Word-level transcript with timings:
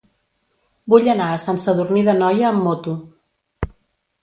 Vull 0.93 1.09
anar 1.13 1.27
a 1.35 1.43
Sant 1.43 1.61
Sadurní 1.65 2.03
d'Anoia 2.09 2.51
amb 2.51 2.67
moto. 2.71 2.97